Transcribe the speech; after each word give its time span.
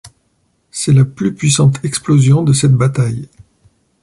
C'est 0.71 0.93
la 0.93 1.05
plus 1.05 1.35
puissante 1.35 1.85
explosion 1.85 2.41
de 2.41 2.53
cette 2.53 2.73
bataille. 2.73 3.29